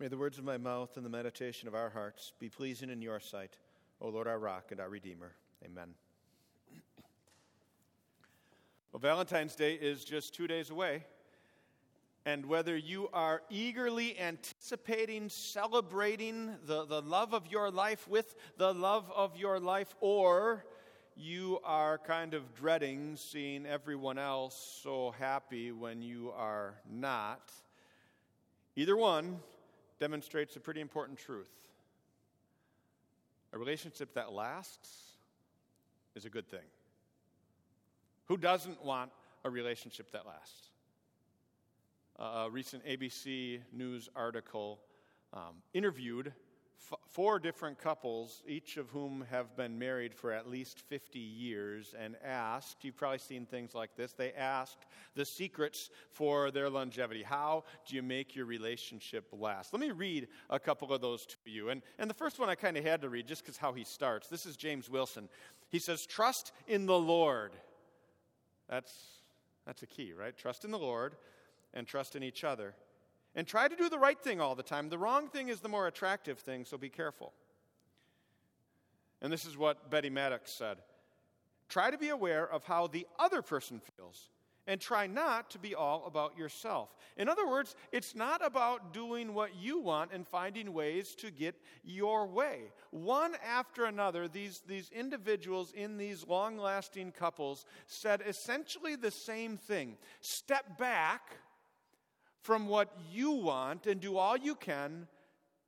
[0.00, 3.02] May the words of my mouth and the meditation of our hearts be pleasing in
[3.02, 3.58] your sight,
[4.00, 5.34] O Lord, our rock and our redeemer.
[5.62, 5.88] Amen.
[8.90, 11.04] Well, Valentine's Day is just two days away.
[12.24, 18.72] And whether you are eagerly anticipating, celebrating the, the love of your life with the
[18.72, 20.64] love of your life, or
[21.14, 27.52] you are kind of dreading seeing everyone else so happy when you are not,
[28.76, 29.40] either one
[30.00, 31.50] demonstrates a pretty important truth.
[33.52, 35.12] A relationship that lasts
[36.16, 36.66] is a good thing.
[38.26, 39.12] Who doesn't want
[39.44, 40.70] a relationship that lasts?
[42.20, 44.78] a recent ABC News article
[45.32, 46.32] um, interviewed
[47.08, 52.16] four different couples, each of whom have been married for at least 50 years, and
[52.24, 57.22] asked you've probably seen things like this they asked the secrets for their longevity.
[57.22, 59.72] How do you make your relationship last?
[59.72, 61.68] Let me read a couple of those to you.
[61.68, 63.84] And, and the first one I kind of had to read just because how he
[63.84, 64.28] starts.
[64.28, 65.28] This is James Wilson.
[65.68, 67.52] He says, Trust in the Lord.
[68.68, 68.92] That's,
[69.66, 70.36] that's a key, right?
[70.36, 71.16] Trust in the Lord
[71.74, 72.74] and trust in each other.
[73.40, 74.90] And try to do the right thing all the time.
[74.90, 77.32] The wrong thing is the more attractive thing, so be careful.
[79.22, 80.76] And this is what Betty Maddox said
[81.70, 84.28] Try to be aware of how the other person feels,
[84.66, 86.94] and try not to be all about yourself.
[87.16, 91.54] In other words, it's not about doing what you want and finding ways to get
[91.82, 92.64] your way.
[92.90, 99.56] One after another, these, these individuals in these long lasting couples said essentially the same
[99.56, 101.38] thing step back
[102.42, 105.06] from what you want and do all you can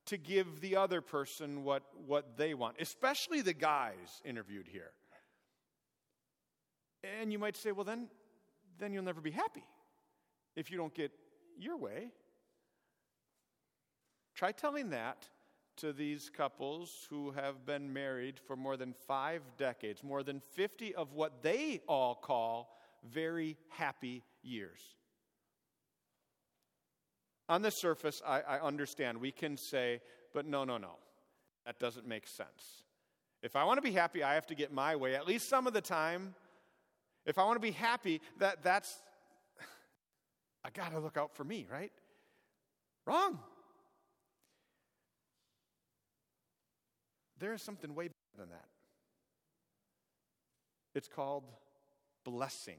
[0.06, 4.90] to give the other person what, what they want, especially the guys interviewed here.
[7.18, 8.08] And you might say, well, then,
[8.78, 9.64] then you'll never be happy
[10.56, 11.12] if you don't get
[11.58, 12.10] your way.
[14.34, 15.28] Try telling that
[15.76, 20.94] to these couples who have been married for more than five decades, more than 50
[20.94, 24.80] of what they all call very happy years.
[27.52, 29.20] On the surface, I, I understand.
[29.20, 30.00] We can say,
[30.32, 30.92] but no, no, no.
[31.66, 32.86] That doesn't make sense.
[33.42, 35.66] If I want to be happy, I have to get my way, at least some
[35.66, 36.34] of the time.
[37.26, 38.96] If I want to be happy, that, that's,
[40.64, 41.92] I got to look out for me, right?
[43.06, 43.38] Wrong.
[47.38, 48.68] There is something way better than that.
[50.94, 51.44] It's called
[52.24, 52.78] blessing.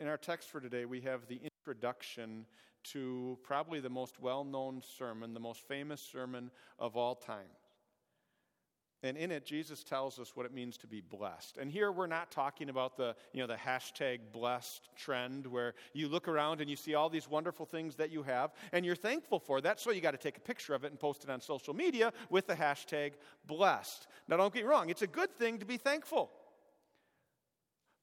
[0.00, 2.46] In our text for today, we have the introduction
[2.84, 7.50] to probably the most well known sermon, the most famous sermon of all time.
[9.02, 11.56] And in it, Jesus tells us what it means to be blessed.
[11.56, 16.08] And here we're not talking about the, you know, the hashtag blessed trend where you
[16.08, 19.38] look around and you see all these wonderful things that you have and you're thankful
[19.38, 19.78] for that.
[19.78, 22.12] So you got to take a picture of it and post it on social media
[22.28, 23.12] with the hashtag
[23.46, 24.08] blessed.
[24.26, 26.30] Now, don't get me wrong, it's a good thing to be thankful.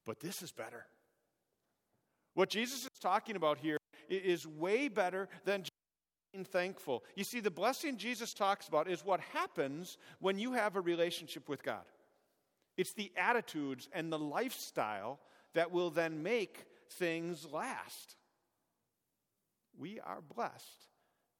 [0.06, 0.86] But this is better.
[2.36, 3.78] What Jesus is talking about here
[4.10, 5.72] is way better than just
[6.34, 7.02] being thankful.
[7.14, 11.48] You see, the blessing Jesus talks about is what happens when you have a relationship
[11.48, 11.86] with God.
[12.76, 15.18] It's the attitudes and the lifestyle
[15.54, 18.16] that will then make things last.
[19.78, 20.90] We are blessed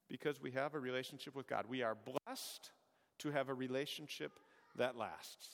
[0.09, 1.65] because we have a relationship with God.
[1.69, 2.71] We are blessed
[3.19, 4.31] to have a relationship
[4.75, 5.47] that lasts.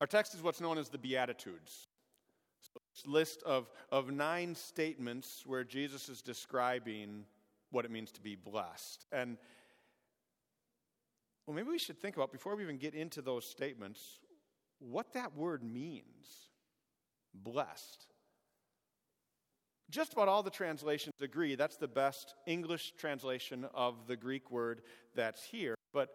[0.00, 1.88] Our text is what's known as the Beatitudes
[3.06, 7.24] list of, of nine statements where Jesus is describing
[7.70, 9.06] what it means to be blessed.
[9.12, 9.38] And
[11.46, 14.20] well, maybe we should think about, before we even get into those statements,
[14.78, 16.50] what that word means
[17.34, 18.06] blessed.
[19.90, 24.82] Just about all the translations agree that's the best English translation of the Greek word
[25.14, 25.74] that's here.
[25.92, 26.08] But,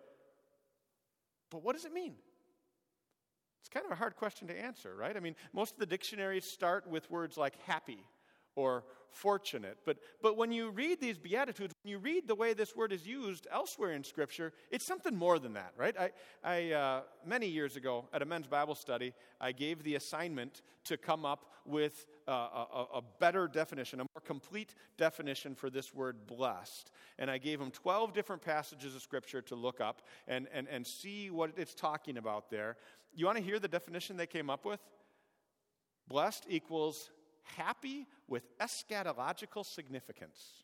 [1.51, 2.15] but what does it mean?
[3.67, 5.17] It's kind of a hard question to answer, right?
[5.17, 7.99] I mean, most of the dictionaries start with words like happy
[8.55, 9.77] or fortunate.
[9.85, 13.05] But, but when you read these Beatitudes, when you read the way this word is
[13.05, 15.95] used elsewhere in Scripture, it's something more than that, right?
[15.99, 16.11] I,
[16.43, 20.95] I uh, many years ago at a men's Bible study, I gave the assignment to
[20.95, 26.91] come up with a, a, better definition, a more complete definition for this word blessed.
[27.19, 30.87] And I gave them 12 different passages of Scripture to look up and, and, and
[30.87, 32.77] see what it's talking about there.
[33.13, 34.79] You want to hear the definition they came up with?
[36.07, 37.09] Blessed equals
[37.43, 40.63] happy with eschatological significance.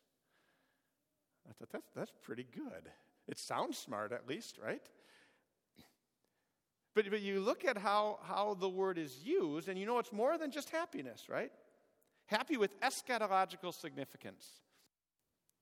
[1.48, 2.90] I thought that's, that's pretty good.
[3.28, 4.82] It sounds smart, at least, right?
[6.94, 10.12] But, but you look at how, how the word is used, and you know it's
[10.12, 11.50] more than just happiness, right?
[12.26, 14.46] happy with eschatological significance.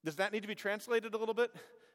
[0.05, 1.50] Does that need to be translated a little bit?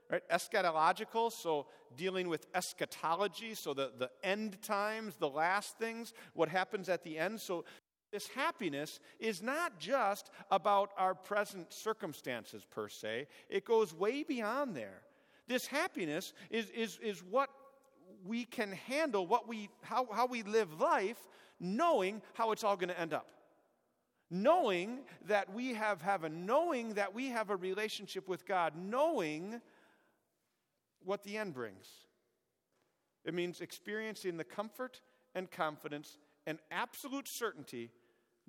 [0.10, 0.24] Right?
[0.30, 1.68] Eschatological, so
[1.98, 7.18] dealing with eschatology, so the, the end times, the last things, what happens at the
[7.18, 7.42] end.
[7.42, 7.66] So
[8.12, 14.76] this happiness is not just about our present circumstances per se, it goes way beyond
[14.76, 15.02] there.
[15.48, 17.50] This happiness is, is, is what
[18.26, 21.18] we can handle, what we, how, how we live life,
[21.60, 23.28] knowing how it's all going to end up.
[24.30, 29.62] Knowing that we have heaven, knowing that we have a relationship with God, knowing
[31.08, 31.88] what the end brings.
[33.26, 35.02] It means experiencing the comfort
[35.34, 37.92] and confidence and absolute certainty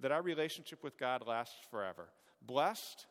[0.01, 2.09] that our relationship with God lasts forever.
[2.43, 3.07] Blessed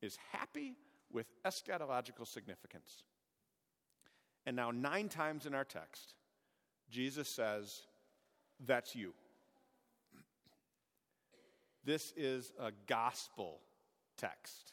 [0.00, 0.76] is happy
[1.12, 3.04] with eschatological significance.
[4.46, 6.14] And now, nine times in our text,
[6.90, 7.82] Jesus says,
[8.64, 9.12] That's you.
[11.84, 13.60] This is a gospel
[14.16, 14.72] text,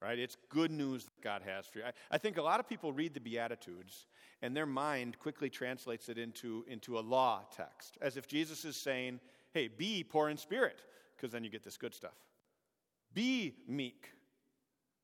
[0.00, 0.18] right?
[0.18, 1.84] It's good news that God has for you.
[1.84, 4.06] I, I, think a lot of people read the Beatitudes
[4.42, 8.76] and their mind quickly translates it into, into a law text, as if Jesus is
[8.76, 9.20] saying,
[9.52, 10.82] hey, be poor in spirit,
[11.16, 12.16] because then you get this good stuff.
[13.12, 14.12] Be meek,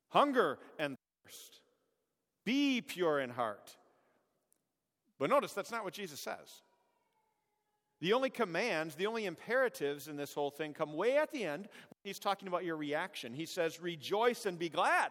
[0.08, 1.60] hunger and thirst,
[2.44, 3.76] be pure in heart.
[5.18, 6.62] But notice that's not what Jesus says.
[8.00, 11.68] The only commands, the only imperatives in this whole thing come way at the end.
[12.06, 13.32] He's talking about your reaction.
[13.32, 15.10] He says, Rejoice and be glad.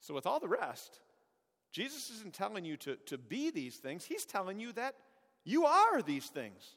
[0.00, 1.00] So, with all the rest,
[1.70, 4.94] Jesus isn't telling you to, to be these things, He's telling you that
[5.44, 6.76] you are these things.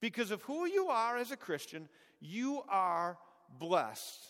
[0.00, 1.88] Because of who you are as a Christian,
[2.20, 3.18] you are
[3.58, 4.20] blessed.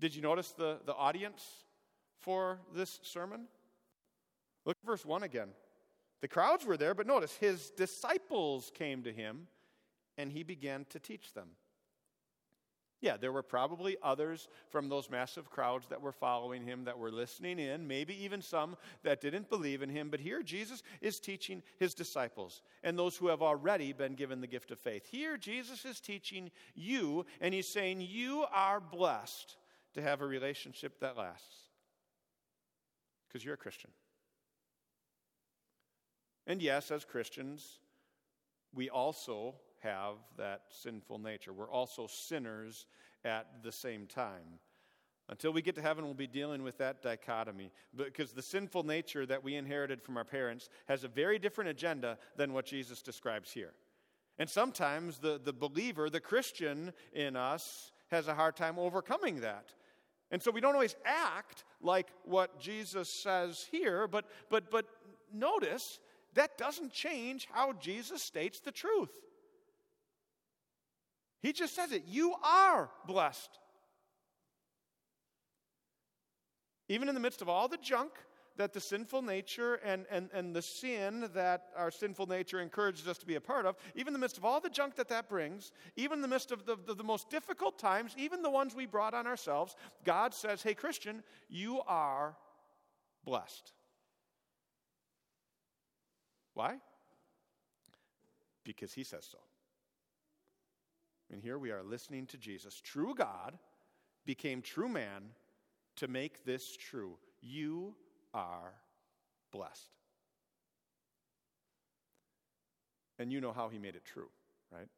[0.00, 1.44] Did you notice the, the audience
[2.20, 3.46] for this sermon?
[4.64, 5.48] Look at verse 1 again.
[6.20, 9.48] The crowds were there, but notice his disciples came to him
[10.16, 11.48] and he began to teach them.
[13.02, 17.10] Yeah, there were probably others from those massive crowds that were following him, that were
[17.10, 20.08] listening in, maybe even some that didn't believe in him.
[20.08, 24.46] But here, Jesus is teaching his disciples and those who have already been given the
[24.46, 25.06] gift of faith.
[25.06, 29.56] Here, Jesus is teaching you, and he's saying, You are blessed
[29.92, 31.66] to have a relationship that lasts
[33.28, 33.90] because you're a Christian.
[36.46, 37.80] And yes, as Christians,
[38.74, 41.52] we also have that sinful nature.
[41.52, 42.86] We're also sinners
[43.24, 44.60] at the same time.
[45.28, 47.72] Until we get to heaven, we'll be dealing with that dichotomy.
[47.96, 52.16] Because the sinful nature that we inherited from our parents has a very different agenda
[52.36, 53.72] than what Jesus describes here.
[54.38, 59.74] And sometimes the, the believer, the Christian in us, has a hard time overcoming that.
[60.30, 64.86] And so we don't always act like what Jesus says here, but, but, but
[65.32, 65.98] notice
[66.36, 69.10] that doesn't change how Jesus states the truth.
[71.42, 72.04] He just says it.
[72.06, 73.50] You are blessed.
[76.88, 78.12] Even in the midst of all the junk
[78.56, 83.18] that the sinful nature and, and, and the sin that our sinful nature encourages us
[83.18, 85.28] to be a part of, even in the midst of all the junk that that
[85.28, 88.74] brings, even in the midst of the, the, the most difficult times, even the ones
[88.74, 92.36] we brought on ourselves, God says, Hey, Christian, you are
[93.24, 93.72] blessed.
[96.56, 96.78] Why?
[98.64, 99.38] Because He says so.
[101.30, 102.80] And here we are listening to Jesus.
[102.80, 103.58] True God
[104.24, 105.22] became true man
[105.96, 107.18] to make this true.
[107.42, 107.94] You
[108.32, 108.72] are
[109.52, 109.90] blessed.
[113.18, 114.28] And you know how he made it true,
[114.72, 114.88] right?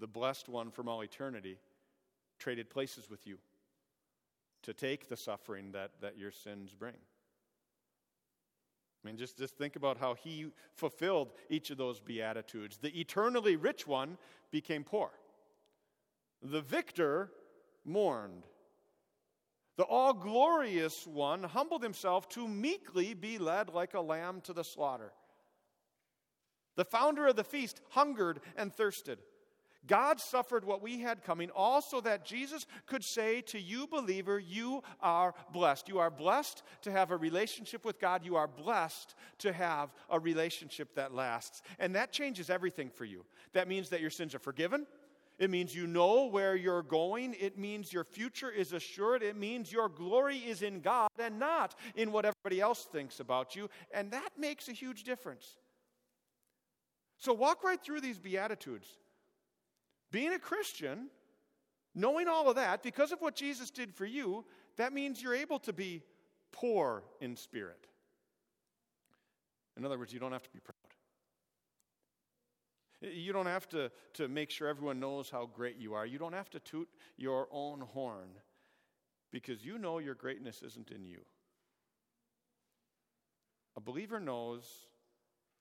[0.00, 1.58] The blessed one from all eternity
[2.38, 3.38] traded places with you
[4.62, 6.94] to take the suffering that, that your sins bring.
[9.02, 12.78] I mean, just, just think about how he fulfilled each of those beatitudes.
[12.78, 14.16] The eternally rich one
[14.50, 15.10] became poor,
[16.42, 17.30] the victor
[17.84, 18.44] mourned.
[19.78, 24.62] The all glorious one humbled himself to meekly be led like a lamb to the
[24.62, 25.12] slaughter.
[26.76, 29.18] The founder of the feast hungered and thirsted.
[29.86, 34.82] God suffered what we had coming, also that Jesus could say to you, believer, you
[35.00, 35.88] are blessed.
[35.88, 38.24] You are blessed to have a relationship with God.
[38.24, 41.62] You are blessed to have a relationship that lasts.
[41.80, 43.24] And that changes everything for you.
[43.54, 44.86] That means that your sins are forgiven.
[45.38, 47.34] It means you know where you're going.
[47.40, 49.24] It means your future is assured.
[49.24, 53.56] It means your glory is in God and not in what everybody else thinks about
[53.56, 53.68] you.
[53.92, 55.56] And that makes a huge difference.
[57.18, 58.86] So walk right through these Beatitudes.
[60.12, 61.08] Being a Christian,
[61.94, 64.44] knowing all of that, because of what Jesus did for you,
[64.76, 66.02] that means you're able to be
[66.52, 67.86] poor in spirit.
[69.76, 70.76] In other words, you don't have to be proud.
[73.00, 76.06] You don't have to, to make sure everyone knows how great you are.
[76.06, 78.28] You don't have to toot your own horn
[79.32, 81.22] because you know your greatness isn't in you.
[83.76, 84.66] A believer knows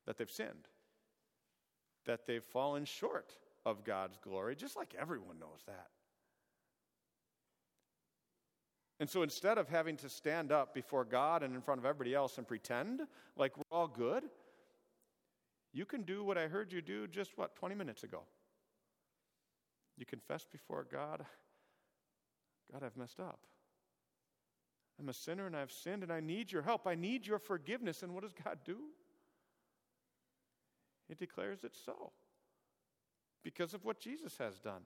[0.05, 0.67] that they've sinned,
[2.05, 3.33] that they've fallen short
[3.65, 5.87] of God's glory, just like everyone knows that.
[8.99, 12.13] And so instead of having to stand up before God and in front of everybody
[12.13, 13.01] else and pretend
[13.35, 14.23] like we're all good,
[15.73, 18.21] you can do what I heard you do just, what, 20 minutes ago.
[19.97, 21.25] You confess before God,
[22.71, 23.39] God, I've messed up.
[24.99, 26.85] I'm a sinner and I've sinned and I need your help.
[26.85, 28.03] I need your forgiveness.
[28.03, 28.77] And what does God do?
[31.07, 32.11] He declares it so
[33.43, 34.81] because of what Jesus has done.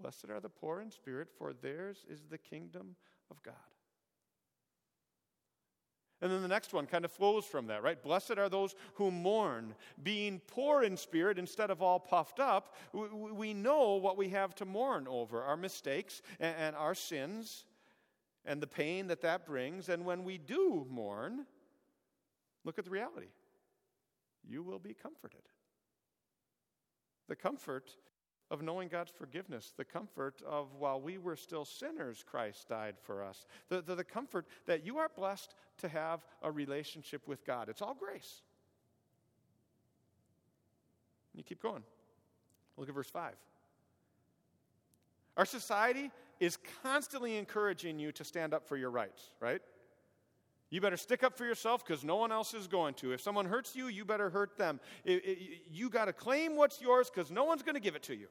[0.00, 2.96] Blessed are the poor in spirit, for theirs is the kingdom
[3.30, 3.54] of God.
[6.22, 8.02] And then the next one kind of flows from that, right?
[8.02, 9.74] Blessed are those who mourn.
[10.02, 14.64] Being poor in spirit instead of all puffed up, we know what we have to
[14.64, 17.66] mourn over our mistakes and our sins
[18.46, 19.90] and the pain that that brings.
[19.90, 21.44] And when we do mourn,
[22.64, 23.28] look at the reality
[24.48, 25.42] you will be comforted.
[27.28, 27.96] The comfort
[28.50, 33.24] of knowing God's forgiveness, the comfort of while we were still sinners, Christ died for
[33.24, 37.68] us, the, the, the, comfort that you are blessed to have a relationship with God.
[37.68, 38.42] It's all grace.
[41.34, 41.82] You keep going.
[42.76, 43.34] Look at verse 5.
[45.36, 49.60] Our society is constantly encouraging you to stand up for your rights, right?
[50.68, 53.12] You better stick up for yourself because no one else is going to.
[53.12, 54.80] If someone hurts you, you better hurt them.
[55.04, 55.38] It, it,
[55.70, 58.26] you got to claim what's yours because no one's going to give it to you.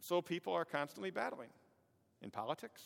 [0.00, 1.50] So people are constantly battling
[2.22, 2.82] in politics,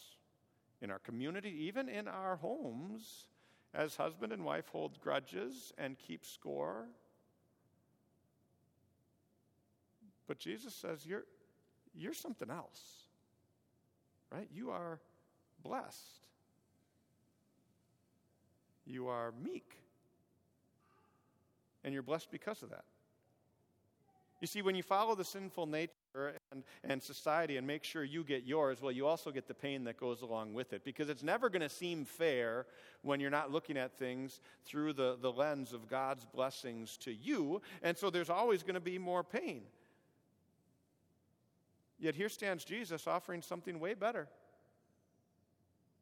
[0.83, 3.29] in our community, even in our homes,
[3.73, 6.87] as husband and wife hold grudges and keep score.
[10.27, 11.25] But Jesus says, You're,
[11.95, 12.83] you're something else,
[14.33, 14.49] right?
[14.53, 15.01] You are
[15.63, 16.27] blessed.
[18.87, 19.79] You are meek.
[21.85, 22.85] And you're blessed because of that.
[24.41, 25.91] You see, when you follow the sinful nature
[26.53, 29.85] and, and society and make sure you get yours, well, you also get the pain
[29.85, 32.67] that goes along with it because it's never going to seem fair
[33.03, 37.63] when you're not looking at things through the, the lens of God's blessings to you.
[37.83, 39.63] And so there's always going to be more pain.
[41.99, 44.29] Yet here stands Jesus offering something way better.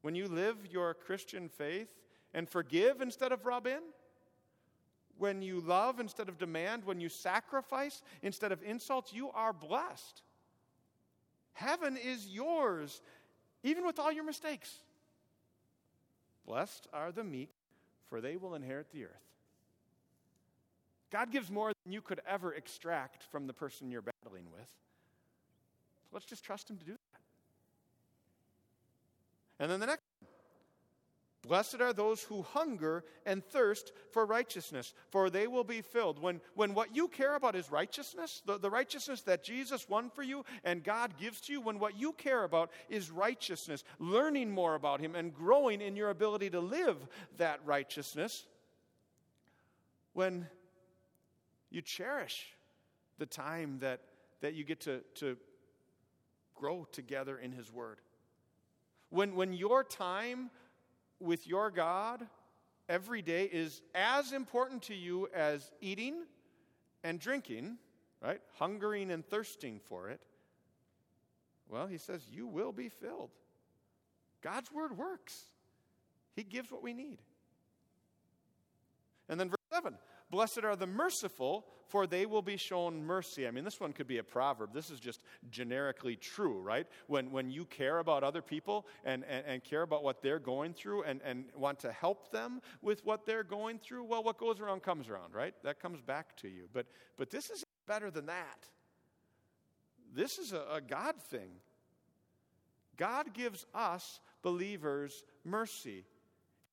[0.02, 1.88] When you live your Christian faith
[2.34, 3.80] and forgive instead of rub in,
[5.16, 10.22] when you love instead of demand, when you sacrifice instead of insults, you are blessed.
[11.52, 13.00] Heaven is yours,
[13.62, 14.74] even with all your mistakes.
[16.44, 17.50] Blessed are the meek,
[18.08, 19.10] for they will inherit the earth.
[21.12, 24.68] God gives more than you could ever extract from the person you're battling with.
[26.12, 27.20] Let's just trust Him to do that.
[29.60, 30.02] And then the next
[31.46, 36.18] Blessed are those who hunger and thirst for righteousness, for they will be filled.
[36.18, 40.22] When, when what you care about is righteousness, the, the righteousness that Jesus won for
[40.22, 44.74] you and God gives to you, when what you care about is righteousness, learning more
[44.74, 46.96] about Him and growing in your ability to live
[47.36, 48.46] that righteousness,
[50.12, 50.46] when
[51.70, 52.54] you cherish
[53.18, 54.00] the time that,
[54.40, 55.36] that you get to, to
[56.54, 57.98] grow together in His Word.
[59.10, 60.50] When, when your time
[61.20, 62.26] with your God
[62.88, 66.24] every day is as important to you as eating
[67.02, 67.78] and drinking,
[68.22, 68.40] right?
[68.58, 70.20] Hungering and thirsting for it.
[71.68, 73.30] Well, he says, you will be filled.
[74.42, 75.44] God's word works,
[76.36, 77.18] He gives what we need.
[79.28, 79.96] And then verse 7
[80.30, 83.46] Blessed are the merciful, for they will be shown mercy.
[83.46, 84.72] I mean, this one could be a proverb.
[84.72, 86.86] This is just generically true, right?
[87.06, 90.72] When, when you care about other people and, and, and care about what they're going
[90.72, 94.60] through and, and want to help them with what they're going through, well, what goes
[94.60, 95.54] around comes around, right?
[95.62, 96.68] That comes back to you.
[96.72, 98.66] But, but this is better than that.
[100.14, 101.50] This is a, a God thing.
[102.96, 106.04] God gives us believers mercy.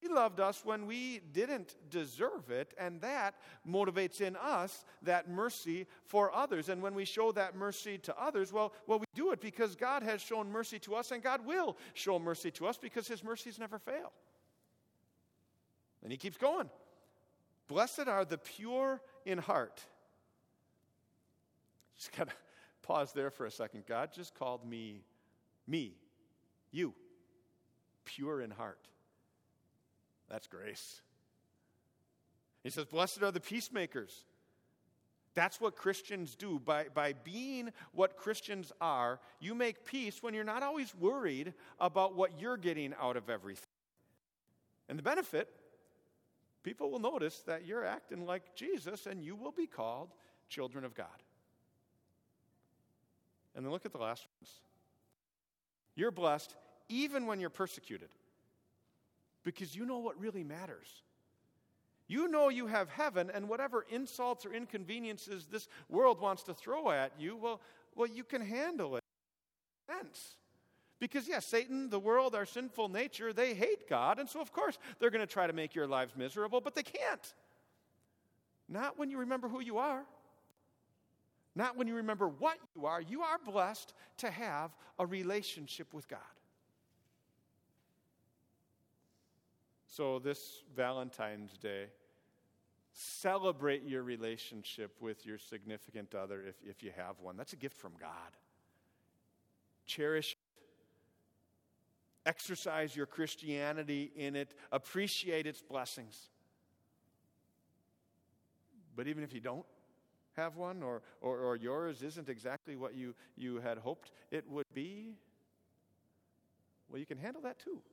[0.01, 3.35] He loved us when we didn't deserve it, and that
[3.69, 6.69] motivates in us that mercy for others.
[6.69, 10.01] And when we show that mercy to others, well, well, we do it because God
[10.01, 13.59] has shown mercy to us, and God will show mercy to us because His mercies
[13.59, 14.11] never fail.
[16.01, 16.71] And He keeps going.
[17.67, 19.83] Blessed are the pure in heart.
[21.95, 22.31] Just gotta
[22.81, 23.83] pause there for a second.
[23.85, 25.03] God just called me,
[25.67, 25.93] me,
[26.71, 26.95] you,
[28.03, 28.79] pure in heart.
[30.31, 31.01] That's grace.
[32.63, 34.25] He says, Blessed are the peacemakers.
[35.33, 36.59] That's what Christians do.
[36.59, 42.15] By, by being what Christians are, you make peace when you're not always worried about
[42.15, 43.67] what you're getting out of everything.
[44.87, 45.49] And the benefit,
[46.63, 50.09] people will notice that you're acting like Jesus and you will be called
[50.49, 51.07] children of God.
[53.55, 54.51] And then look at the last ones.
[55.95, 56.55] You're blessed
[56.87, 58.09] even when you're persecuted
[59.43, 61.03] because you know what really matters.
[62.07, 66.91] You know you have heaven, and whatever insults or inconveniences this world wants to throw
[66.91, 67.61] at you, well,
[67.95, 69.03] well you can handle it.
[69.89, 70.35] Sense.
[70.99, 74.77] Because, yes, Satan, the world, our sinful nature, they hate God, and so of course
[74.99, 77.33] they're going to try to make your lives miserable, but they can't.
[78.69, 80.03] Not when you remember who you are.
[81.55, 83.01] Not when you remember what you are.
[83.01, 86.19] You are blessed to have a relationship with God.
[90.01, 91.85] So, this Valentine's Day,
[92.91, 97.37] celebrate your relationship with your significant other if, if you have one.
[97.37, 98.09] That's a gift from God.
[99.85, 100.37] Cherish it.
[102.25, 104.55] Exercise your Christianity in it.
[104.71, 106.31] Appreciate its blessings.
[108.95, 109.67] But even if you don't
[110.35, 114.65] have one or, or, or yours isn't exactly what you, you had hoped it would
[114.73, 115.13] be,
[116.89, 117.83] well, you can handle that too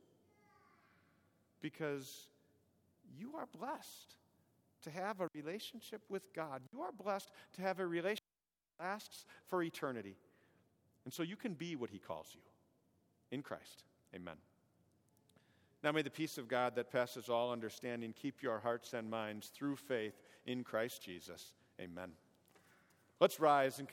[1.61, 2.29] because
[3.19, 4.17] you are blessed
[4.83, 6.62] to have a relationship with God.
[6.73, 8.25] You are blessed to have a relationship
[8.79, 10.17] that lasts for eternity.
[11.05, 12.41] And so you can be what He calls you
[13.31, 13.85] in Christ.
[14.15, 14.37] Amen.
[15.83, 19.49] Now may the peace of God that passes all understanding keep your hearts and minds
[19.49, 21.53] through faith in Christ Jesus.
[21.81, 22.11] Amen.
[23.21, 23.87] Let's rise and